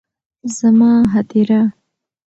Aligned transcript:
زما 0.57 0.91
هديره 1.13 1.61